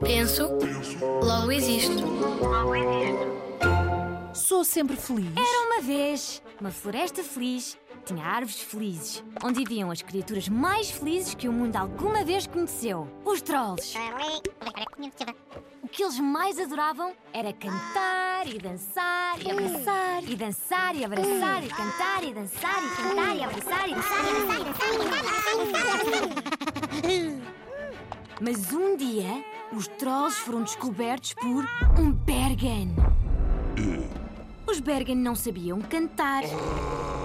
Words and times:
Penso, 0.00 0.48
logo 1.22 1.52
existo. 1.52 2.04
Sou 4.34 4.64
sempre 4.64 4.96
feliz. 4.96 5.32
Era 5.36 5.66
uma 5.66 5.80
vez 5.80 6.42
uma 6.60 6.70
floresta 6.70 7.22
feliz, 7.22 7.78
tinha 8.04 8.24
árvores 8.24 8.60
felizes, 8.60 9.24
onde 9.42 9.58
viviam 9.60 9.90
as 9.90 10.02
criaturas 10.02 10.48
mais 10.48 10.90
felizes 10.90 11.34
que 11.34 11.48
o 11.48 11.52
mundo 11.52 11.76
alguma 11.76 12.24
vez 12.24 12.46
conheceu: 12.46 13.08
os 13.24 13.40
trolls. 13.42 13.96
O 15.82 15.88
que 15.88 16.02
eles 16.02 16.18
mais 16.18 16.58
adoravam 16.58 17.12
era 17.32 17.52
cantar 17.52 18.46
e 18.46 18.58
dançar 18.58 19.40
e 19.40 19.50
abraçar 19.50 20.24
e 20.24 20.36
dançar 20.36 20.96
e 20.96 21.04
abraçar 21.04 21.64
e 21.64 21.68
cantar 21.68 22.24
e 22.24 22.34
dançar 22.34 22.82
e 22.82 22.88
cantar 22.96 23.36
e 23.36 23.44
abraçar 23.44 23.88
e 23.88 23.94
dançar 23.94 24.24
e 24.24 24.32
dançar 24.34 24.64
e 25.60 27.32
dançar. 27.32 27.43
Mas 28.40 28.72
um 28.72 28.96
dia, 28.96 29.44
os 29.72 29.86
trolls 29.86 30.36
foram 30.40 30.62
descobertos 30.62 31.34
por 31.34 31.64
um 31.98 32.10
Bergen. 32.10 32.94
Os 34.66 34.80
Bergen 34.80 35.16
não 35.16 35.36
sabiam 35.36 35.80
cantar, 35.80 36.42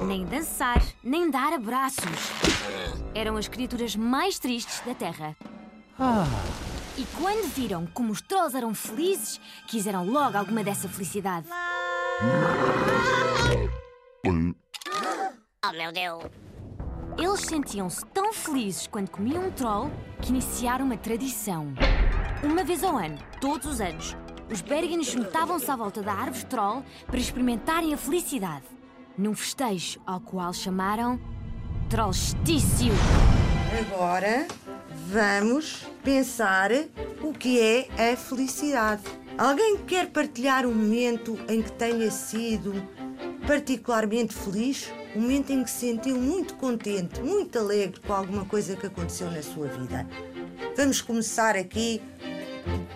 nem 0.05 0.25
dançar, 0.25 0.81
nem 1.03 1.31
dar 1.31 1.53
abraços. 1.53 2.03
Eram 3.15 3.37
as 3.37 3.47
criaturas 3.47 3.95
mais 3.95 4.37
tristes 4.37 4.81
da 4.85 4.93
Terra. 4.93 5.35
E 6.97 7.05
quando 7.17 7.49
viram 7.53 7.87
como 7.87 8.11
os 8.11 8.21
trolls 8.21 8.55
eram 8.55 8.75
felizes, 8.75 9.41
quiseram 9.67 10.05
logo 10.05 10.37
alguma 10.37 10.63
dessa 10.63 10.87
felicidade. 10.87 11.47
Oh 15.65 15.71
meu 15.73 15.91
Deus! 15.91 16.38
Eles 17.21 17.41
sentiam-se 17.41 18.05
tão 18.05 18.31
felizes 18.31 18.87
quando 18.87 19.09
comiam 19.09 19.47
um 19.47 19.51
troll 19.51 19.91
que 20.21 20.29
iniciaram 20.29 20.85
uma 20.85 20.95
tradição. 20.95 21.73
Uma 22.41 22.63
vez 22.63 22.81
ao 22.81 22.95
ano, 22.95 23.17
todos 23.41 23.67
os 23.67 23.81
anos, 23.81 24.15
os 24.49 24.61
Bergen 24.61 25.03
juntavam-se 25.03 25.69
à 25.69 25.75
volta 25.75 26.01
da 26.01 26.13
árvore 26.13 26.45
troll 26.45 26.81
para 27.05 27.19
experimentarem 27.19 27.93
a 27.93 27.97
felicidade. 27.97 28.63
Num 29.17 29.35
festejo 29.35 29.99
ao 30.07 30.21
qual 30.21 30.53
chamaram 30.53 31.19
Trollstício. 31.89 32.93
Agora 33.77 34.47
vamos 35.07 35.85
pensar 36.01 36.71
o 37.21 37.33
que 37.33 37.59
é 37.59 38.13
a 38.13 38.15
felicidade. 38.15 39.03
Alguém 39.37 39.75
quer 39.79 40.07
partilhar 40.07 40.65
um 40.65 40.73
momento 40.73 41.37
em 41.49 41.61
que 41.61 41.71
tenha 41.73 42.09
sido 42.11 42.73
particularmente 43.45 44.33
feliz? 44.33 44.89
Um 45.15 45.21
momento 45.21 45.51
em 45.51 45.63
que 45.63 45.69
se 45.71 45.87
sentiu 45.87 46.15
muito 46.17 46.53
contente, 46.55 47.19
muito 47.21 47.57
alegre 47.57 47.99
com 47.99 48.13
alguma 48.13 48.45
coisa 48.45 48.75
que 48.75 48.85
aconteceu 48.85 49.29
na 49.31 49.41
sua 49.41 49.67
vida. 49.67 50.07
Vamos 50.75 51.01
começar 51.01 51.55
aqui 51.55 52.01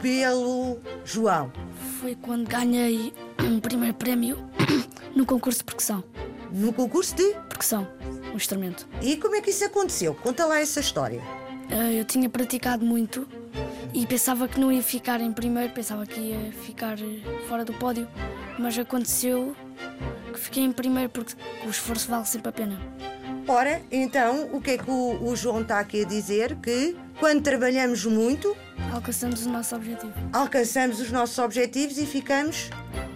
pelo 0.02 0.78
João. 1.03 1.52
Foi 2.00 2.16
quando 2.16 2.47
ganhei 2.47 3.14
um 3.39 3.59
primeiro 3.59 3.95
prémio 3.95 4.38
no 5.16 5.25
concurso 5.25 5.59
de 5.59 5.66
percussão. 5.66 6.03
No 6.52 6.72
concurso 6.72 7.16
de. 7.16 7.33
Percussão, 7.50 7.88
um 8.31 8.36
instrumento. 8.36 8.88
E 9.02 9.17
como 9.17 9.36
é 9.36 9.42
que 9.42 9.50
isso 9.50 9.66
aconteceu? 9.66 10.14
Conta 10.14 10.45
lá 10.45 10.59
essa 10.59 10.80
história. 10.80 11.22
Eh, 11.70 12.00
Eu 12.00 12.05
tinha 12.05 12.30
praticado 12.30 12.86
muito 12.86 13.27
e 13.94 14.05
pensava 14.05 14.48
que 14.48 14.59
não 14.59 14.72
ia 14.72 14.83
ficar 14.83 15.20
em 15.20 15.31
primeiro, 15.31 15.73
pensava 15.73 16.05
que 16.05 16.20
ia 16.20 16.52
ficar 16.52 17.00
eh, 17.00 17.22
fora 17.48 17.66
do 17.66 17.73
pódio, 17.73 18.08
mas 18.59 18.77
aconteceu 18.77 19.55
que 20.34 20.39
fiquei 20.39 20.64
em 20.64 20.72
primeiro 20.72 21.09
porque 21.09 21.34
o 21.66 21.70
esforço 21.70 22.09
vale 22.09 22.26
sempre 22.26 22.50
a 22.50 22.52
pena. 22.52 22.80
Ora, 23.48 23.81
então, 23.92 24.50
o 24.53 24.62
que 24.62 24.72
é 24.72 24.78
que 24.78 24.89
o, 24.89 25.22
o 25.23 25.36
João 25.36 25.62
está 25.62 25.80
aqui 25.80 26.03
a 26.03 26.06
dizer? 26.08 26.56
Que 26.58 26.95
quando 27.20 27.42
trabalhamos 27.44 28.06
muito, 28.06 28.56
Alcançamos 28.94 29.45
o 29.45 29.50
nosso 29.50 29.76
objetivo. 29.76 30.14
alcançamos 30.31 31.00
os 31.00 31.11
nossos 31.11 31.38
objetivos 31.39 31.98
e 31.98 32.06
ficamos 32.06 32.70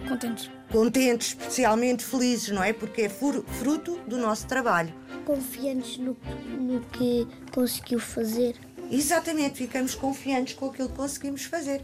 Contentes. 0.06 0.50
contentes, 0.70 1.28
especialmente 1.28 2.04
felizes, 2.04 2.50
não 2.50 2.62
é? 2.62 2.72
Porque 2.72 3.02
é 3.02 3.08
fruto 3.08 3.98
do 4.06 4.18
nosso 4.18 4.46
trabalho. 4.46 4.92
confiantes 5.24 5.96
no, 5.98 6.16
no 6.58 6.80
que 6.80 7.26
conseguiu 7.54 7.98
fazer. 7.98 8.54
Exatamente, 8.90 9.56
ficamos 9.58 9.94
confiantes 9.94 10.54
com 10.54 10.66
aquilo 10.66 10.88
que 10.88 10.96
conseguimos 10.96 11.44
fazer. 11.44 11.82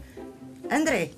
André, 0.71 1.11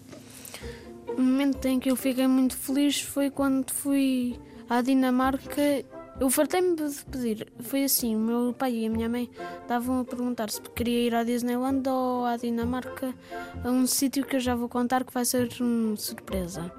O 1.17 1.22
momento 1.22 1.66
em 1.66 1.79
que 1.79 1.89
eu 1.89 1.95
fiquei 1.95 2.28
muito 2.28 2.55
feliz 2.55 3.01
foi 3.01 3.31
quando 3.31 3.72
fui 3.72 4.39
à 4.69 4.83
Dinamarca. 4.83 5.83
Eu 6.19 6.29
fartei-me 6.29 6.75
de 6.75 7.03
pedir. 7.05 7.51
Foi 7.59 7.85
assim: 7.85 8.16
o 8.16 8.19
meu 8.19 8.53
pai 8.53 8.75
e 8.75 8.85
a 8.85 8.89
minha 8.91 9.09
mãe 9.09 9.27
estavam 9.59 10.01
a 10.01 10.06
perguntar 10.06 10.51
se 10.51 10.61
queria 10.61 11.07
ir 11.07 11.16
à 11.16 11.23
Disneyland 11.23 11.89
ou 11.89 12.23
à 12.23 12.38
Dinamarca, 12.38 13.16
a 13.63 13.67
um 13.67 13.88
sítio 13.88 14.23
que 14.27 14.35
eu 14.35 14.39
já 14.39 14.53
vou 14.53 14.69
contar 14.69 15.03
que 15.03 15.11
vai 15.11 15.25
ser 15.25 15.50
uma 15.59 15.95
surpresa. 15.95 16.72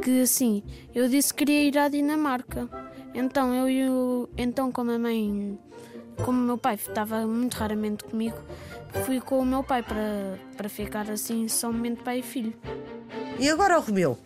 Que 0.00 0.22
assim, 0.22 0.62
eu 0.94 1.08
disse 1.08 1.34
que 1.34 1.44
queria 1.44 1.64
ir 1.64 1.76
à 1.76 1.88
Dinamarca. 1.88 2.70
Então 3.14 3.52
eu 3.52 3.68
e 3.68 3.88
o, 3.88 4.28
então 4.38 4.70
como 4.70 4.92
a 4.92 4.98
mãe, 4.98 5.58
como 6.24 6.40
meu 6.40 6.56
pai 6.56 6.76
estava 6.76 7.26
muito 7.26 7.54
raramente 7.54 8.04
comigo, 8.04 8.38
fui 9.04 9.20
com 9.20 9.40
o 9.40 9.44
meu 9.44 9.64
pai 9.64 9.82
para, 9.82 10.38
para 10.56 10.68
ficar 10.68 11.10
assim 11.10 11.48
somente 11.48 12.04
pai 12.04 12.20
e 12.20 12.22
filho. 12.22 12.54
E 13.38 13.48
agora 13.48 13.78
o 13.78 13.82
Romeu? 13.82 14.18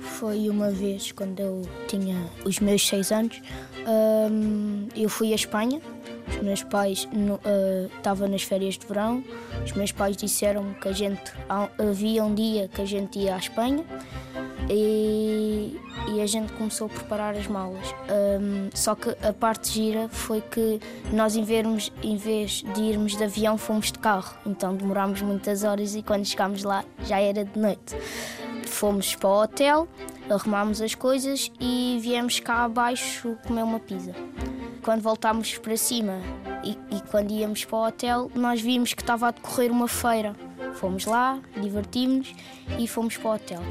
Foi 0.00 0.48
uma 0.48 0.70
vez 0.70 1.12
quando 1.12 1.40
eu 1.40 1.62
tinha 1.86 2.16
os 2.44 2.58
meus 2.60 2.86
seis 2.86 3.12
anos, 3.12 3.40
hum, 4.30 4.88
eu 4.96 5.08
fui 5.08 5.32
à 5.32 5.36
Espanha. 5.36 5.80
Os 6.28 6.42
meus 6.42 6.62
pais 6.62 7.08
estavam 7.96 8.28
nas 8.28 8.42
férias 8.42 8.76
de 8.76 8.86
verão. 8.86 9.24
Os 9.64 9.72
meus 9.72 9.92
pais 9.92 10.16
disseram 10.16 10.74
que 10.74 10.88
a 10.88 10.92
gente 10.92 11.32
havia 11.78 12.22
um 12.24 12.34
dia 12.34 12.68
que 12.68 12.82
a 12.82 12.84
gente 12.84 13.18
ia 13.18 13.34
à 13.34 13.38
Espanha 13.38 13.84
e, 14.68 15.80
e 16.08 16.20
a 16.20 16.26
gente 16.26 16.52
começou 16.52 16.86
a 16.86 16.90
preparar 16.90 17.34
as 17.34 17.46
malas. 17.46 17.86
Hum, 18.40 18.68
só 18.74 18.94
que 18.94 19.10
a 19.26 19.32
parte 19.32 19.72
gira 19.72 20.08
foi 20.08 20.40
que 20.42 20.80
nós, 21.12 21.34
em, 21.36 21.46
em 22.02 22.16
vez 22.16 22.62
de 22.74 22.82
irmos 22.82 23.16
de 23.16 23.24
avião, 23.24 23.56
fomos 23.56 23.90
de 23.90 23.98
carro. 23.98 24.36
Então 24.46 24.74
demorámos 24.74 25.22
muitas 25.22 25.64
horas 25.64 25.94
e 25.94 26.02
quando 26.02 26.26
chegámos 26.26 26.62
lá 26.62 26.84
já 27.04 27.20
era 27.20 27.44
de 27.44 27.58
noite. 27.58 27.96
Fomos 28.68 29.16
para 29.16 29.28
o 29.28 29.42
hotel, 29.42 29.88
arrumámos 30.30 30.80
as 30.80 30.94
coisas 30.94 31.50
e 31.58 31.98
viemos 32.00 32.38
cá 32.38 32.64
abaixo 32.64 33.36
comer 33.46 33.64
uma 33.64 33.80
pizza. 33.80 34.14
Quando 34.82 35.02
voltámos 35.02 35.58
para 35.58 35.76
cima 35.76 36.20
e, 36.62 36.70
e 36.94 37.00
quando 37.10 37.32
íamos 37.32 37.64
para 37.64 37.76
o 37.76 37.86
hotel, 37.86 38.30
nós 38.34 38.60
vimos 38.60 38.94
que 38.94 39.02
estava 39.02 39.28
a 39.28 39.30
decorrer 39.32 39.72
uma 39.72 39.88
feira. 39.88 40.36
Fomos 40.74 41.06
lá, 41.06 41.40
divertimos-nos 41.60 42.34
e 42.78 42.86
fomos 42.86 43.16
para 43.16 43.30
o 43.30 43.34
hotel. 43.34 43.62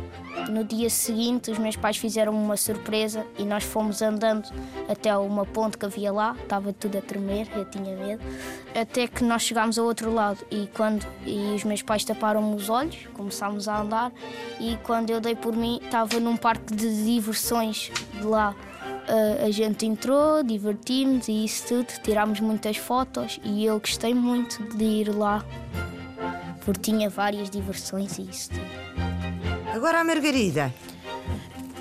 No 0.50 0.64
dia 0.64 0.90
seguinte, 0.90 1.52
os 1.52 1.58
meus 1.58 1.76
pais 1.76 1.98
fizeram 1.98 2.34
uma 2.34 2.58
surpresa 2.58 3.26
e 3.38 3.44
nós 3.44 3.64
fomos 3.64 4.02
andando 4.02 4.50
até 4.90 5.16
uma 5.18 5.46
ponte 5.46 5.78
que 5.78 5.86
havia 5.86 6.12
lá, 6.12 6.36
estava 6.42 6.74
tudo 6.74 6.98
a 6.98 7.02
tremer, 7.02 7.48
eu 7.56 7.66
tinha 7.66 7.96
medo, 7.96 8.24
até 8.76 9.08
que 9.08 9.24
nós 9.24 9.44
chegámos 9.44 9.78
ao 9.78 9.86
outro 9.86 10.14
lado. 10.14 10.40
E 10.52 10.68
quando 10.76 11.06
e 11.26 11.56
os 11.56 11.64
meus 11.64 11.82
pais 11.82 12.04
taparam-me 12.04 12.56
os 12.56 12.70
olhos, 12.70 12.98
começámos 13.14 13.68
a 13.68 13.82
andar. 13.82 14.12
E 14.60 14.78
quando 14.84 15.10
eu 15.10 15.20
dei 15.20 15.36
por 15.36 15.56
mim, 15.56 15.80
estava 15.84 16.20
num 16.20 16.38
parque 16.38 16.74
de 16.74 17.04
diversões 17.04 17.92
de 18.14 18.24
lá. 18.24 18.56
Ah, 19.08 19.46
a 19.46 19.52
gente 19.52 19.86
entrou, 19.86 20.44
divertimos 20.44 21.30
e 21.30 21.46
isso 21.46 21.66
tudo, 21.68 21.88
tirámos 22.04 22.42
muitas 22.42 22.76
fotos 22.76 23.40
e 23.42 23.64
eu 23.66 23.80
gostei 23.80 24.14
muito 24.14 24.62
de 24.76 24.84
ir 24.84 25.16
lá, 25.16 25.46
porque 26.68 26.92
tinha 26.92 27.10
várias 27.10 27.50
diversões 27.50 28.18
e 28.20 28.24
isso 28.24 28.50
tudo. 28.50 29.74
Agora 29.74 30.02
a 30.02 30.04
Margarida. 30.04 30.74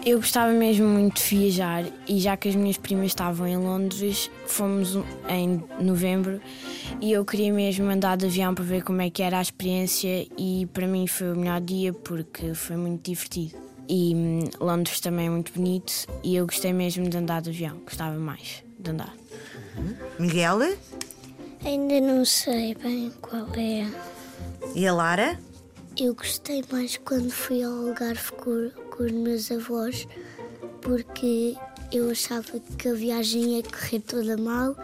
Eu 0.05 0.19
gostava 0.19 0.53
mesmo 0.53 0.87
muito 0.87 1.21
de 1.21 1.37
viajar 1.37 1.85
e 2.07 2.21
já 2.21 2.37
que 2.37 2.49
as 2.49 2.55
minhas 2.55 2.77
primas 2.79 3.07
estavam 3.07 3.49
em 3.49 3.57
Londres, 3.57 4.31
fomos 4.47 4.97
em 5.29 5.61
novembro 5.81 6.41
e 7.01 7.11
eu 7.11 7.25
queria 7.25 7.53
mesmo 7.53 7.91
andar 7.91 8.17
de 8.17 8.27
avião 8.27 8.55
para 8.55 8.63
ver 8.63 8.85
como 8.85 9.03
é 9.03 9.11
que 9.11 9.25
era 9.25 9.41
a 9.41 9.43
experiência 9.43 10.29
e 10.39 10.69
para 10.73 10.87
mim 10.87 11.09
foi 11.09 11.33
o 11.33 11.37
melhor 11.37 11.61
dia 11.61 11.93
porque 11.93 12.55
foi 12.55 12.77
muito 12.77 13.03
divertido. 13.11 13.57
E 13.89 14.15
hum, 14.15 14.45
Londres 14.61 15.01
também 15.01 15.27
é 15.27 15.31
muito 15.31 15.53
bonito 15.53 16.07
e 16.23 16.37
eu 16.37 16.47
gostei 16.47 16.73
mesmo 16.73 17.09
de 17.09 17.17
andar 17.17 17.43
de 17.43 17.51
avião, 17.51 17.79
gostava 17.79 18.17
mais 18.17 18.63
de 18.79 18.89
andar. 18.93 19.13
Miguel 20.17 20.61
Ainda 21.65 22.01
não 22.01 22.25
sei 22.25 22.77
bem 22.77 23.13
qual 23.21 23.49
é. 23.57 24.16
E 24.75 24.87
a 24.87 24.93
Lara. 24.95 25.39
Eu 25.99 26.15
gostei 26.15 26.63
mais 26.71 26.97
quando 26.99 27.31
fui 27.31 27.63
ao 27.63 27.73
Algarve 27.89 28.31
com, 28.33 28.71
com 28.91 29.03
os 29.05 29.13
meus 29.13 29.51
avós, 29.51 30.07
porque 30.83 31.57
eu 31.93 32.11
achava 32.11 32.61
que 32.79 32.89
a 32.89 32.93
viagem 32.95 33.57
ia 33.57 33.63
correr 33.63 34.01
toda 34.01 34.37
mal, 34.37 34.77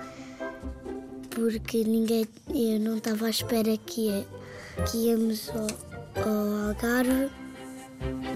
porque 1.30 1.84
ninguém, 1.84 2.26
eu 2.48 2.80
não 2.80 2.96
estava 2.96 3.26
à 3.26 3.30
espera 3.30 3.76
que, 3.76 4.08
ia- 4.08 4.26
que 4.90 4.96
íamos 5.08 5.50
ao, 5.50 5.66
ao 6.24 6.68
Algarve. 6.68 7.30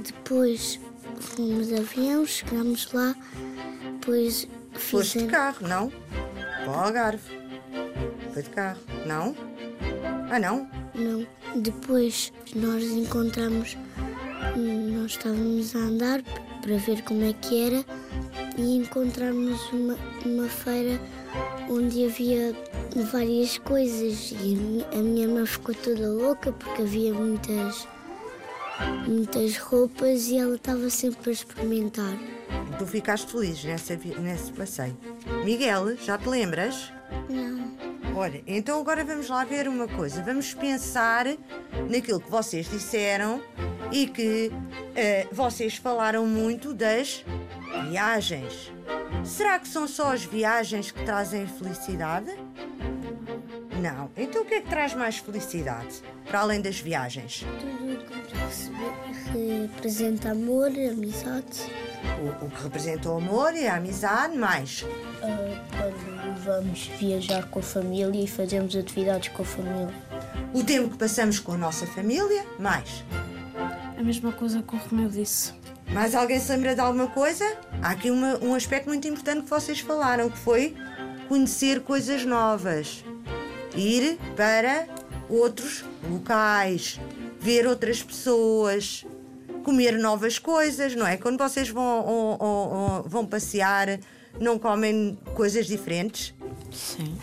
Depois 0.05 0.79
fomos 1.19 1.69
de 1.69 1.77
avião, 1.77 2.25
chegámos 2.27 2.93
lá, 2.93 3.15
depois 4.01 4.47
Foste 4.75 5.21
de 5.21 5.27
carro, 5.27 5.67
não? 5.67 5.91
Para 6.65 6.71
o 6.71 6.75
Algarve. 6.75 7.31
Foi 8.33 8.43
de 8.43 8.51
carro, 8.51 8.81
não? 9.07 9.35
Ah, 10.31 10.39
não? 10.39 10.69
Não. 10.97 11.27
Depois 11.61 12.33
nós 12.55 12.83
encontramos, 12.85 13.77
nós 14.57 15.13
estávamos 15.13 15.75
a 15.75 15.79
andar 15.79 16.23
para 16.63 16.77
ver 16.79 17.03
como 17.03 17.25
é 17.25 17.33
que 17.33 17.63
era 17.63 17.85
e 18.59 18.77
encontramos 18.77 19.61
uma, 19.73 19.97
uma 20.25 20.49
feira 20.49 21.01
onde 21.69 22.07
havia 22.07 22.55
várias 23.13 23.59
coisas 23.59 24.33
e 24.33 24.85
a 24.93 24.99
minha 24.99 25.29
mãe 25.29 25.47
ficou 25.47 25.75
toda 25.75 26.09
louca 26.09 26.53
porque 26.53 26.83
havia 26.83 27.13
muitas 27.13 27.87
muitas 29.07 29.57
roupas 29.57 30.29
e 30.29 30.39
ela 30.39 30.57
estava 30.57 30.91
sempre 30.91 31.31
a 31.31 31.33
experimentar. 31.33 32.17
Tu 32.79 32.87
ficaste 32.87 33.31
feliz 33.31 33.65
nessa, 33.65 33.97
nesse 33.97 34.53
passeio. 34.53 34.97
Miguel, 35.45 35.97
já 35.97 36.19
te 36.19 36.29
lembras? 36.29 36.93
Não. 37.29 37.66
Olha, 38.19 38.43
então 38.47 38.81
agora 38.81 39.05
vamos 39.05 39.29
lá 39.29 39.45
ver 39.45 39.69
uma 39.69 39.87
coisa. 39.87 40.23
Vamos 40.23 40.55
pensar 40.55 41.27
naquilo 41.91 42.19
que 42.19 42.31
vocês 42.31 42.67
disseram 42.67 43.43
e 43.93 44.07
que 44.07 44.51
uh, 44.51 45.35
vocês 45.35 45.77
falaram 45.77 46.27
muito 46.27 46.73
das 46.73 47.23
viagens. 47.91 48.73
Será 49.23 49.59
que 49.59 49.69
são 49.69 49.87
só 49.87 50.15
as 50.15 50.25
viagens 50.25 50.91
que 50.91 51.05
trazem 51.05 51.47
felicidade? 51.47 52.31
Não. 53.81 54.11
Então 54.17 54.43
o 54.43 54.45
que 54.45 54.55
é 54.55 54.61
que 54.61 54.69
traz 54.69 54.95
mais 54.95 55.19
felicidade, 55.19 56.03
para 56.25 56.41
além 56.41 56.61
das 56.61 56.81
viagens? 56.81 57.45
Tudo 57.61 58.05
que 59.33 59.63
representa 59.63 60.31
amor, 60.31 60.69
amizade. 60.69 61.63
O, 62.21 62.47
o 62.47 62.51
que 62.51 62.63
representa 62.63 63.11
o 63.11 63.17
amor 63.19 63.55
e 63.55 63.67
a 63.67 63.77
amizade, 63.77 64.37
mais? 64.37 64.83
Uh, 64.83 64.87
quando 65.77 66.45
vamos 66.45 66.87
viajar 66.99 67.49
com 67.51 67.59
a 67.59 67.63
família 67.63 68.23
e 68.23 68.27
fazemos 68.27 68.77
atividades 68.77 69.29
com 69.31 69.43
a 69.43 69.45
família. 69.45 69.95
O 70.55 70.63
tempo 70.63 70.91
que 70.91 70.97
passamos 70.97 71.41
com 71.41 71.53
a 71.53 71.59
nossa 71.59 71.87
família, 71.87 72.47
mais? 72.59 73.05
A 73.99 74.03
mesma 74.03 74.33
coisa 74.33 74.63
que 74.63 74.75
o 74.75 74.79
Romeu 74.79 75.09
disse. 75.09 75.53
Mais 75.93 76.15
alguém 76.15 76.39
se 76.39 76.53
lembra 76.53 76.75
de 76.75 76.81
alguma 76.81 77.09
coisa? 77.09 77.45
Há 77.83 77.91
aqui 77.91 78.11
uma, 78.11 78.39
um 78.45 78.55
aspecto 78.55 78.89
muito 78.89 79.07
importante 79.09 79.43
que 79.43 79.51
vocês 79.51 79.81
falaram, 79.81 80.31
que 80.31 80.39
foi 80.39 80.77
conhecer 81.29 81.81
coisas 81.81 82.25
novas. 82.25 83.05
Ir 83.77 84.19
para 84.35 84.89
outros 85.29 85.85
locais, 86.09 86.99
ver 87.39 87.67
outras 87.67 88.03
pessoas, 88.03 89.05
comer 89.65 89.99
novas 89.99 90.39
coisas, 90.39 90.95
não 90.95 91.07
é? 91.07 91.17
Quando 91.17 91.39
vocês 91.39 91.69
vão, 91.69 92.05
ou, 92.05 92.37
ou, 92.41 92.69
ou, 92.69 93.03
vão 93.03 93.27
passear, 93.27 93.99
não 94.41 94.59
comem 94.59 95.19
coisas 95.35 95.67
diferentes? 95.67 96.33
Sim. 96.73 97.19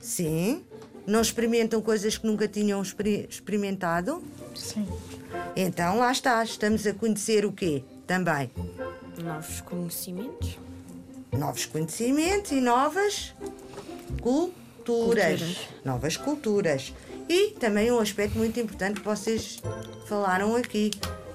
Sim. 0.00 0.64
Não 1.06 1.22
experimentam 1.22 1.80
coisas 1.80 2.18
que 2.18 2.26
nunca 2.26 2.46
tinham 2.46 2.82
experimentado? 2.82 4.22
Sim. 4.54 4.86
Então 5.56 5.98
lá 5.98 6.12
está, 6.12 6.44
estamos 6.44 6.86
a 6.86 6.92
conhecer 6.92 7.46
o 7.46 7.52
quê? 7.52 7.82
Também. 8.06 8.50
Novos 9.22 9.60
conhecimentos. 9.62 10.58
Novos 11.32 11.64
conhecimentos 11.66 12.52
e 12.52 12.60
novas 12.60 13.34
culturas. 14.20 14.67
Culturas. 14.88 15.56
Novas 15.84 16.16
culturas. 16.16 16.94
E 17.28 17.50
também 17.50 17.92
um 17.92 17.98
aspecto 17.98 18.38
muito 18.38 18.58
importante 18.58 19.00
que 19.00 19.06
vocês 19.06 19.60
falaram 20.06 20.56
aqui, 20.56 20.90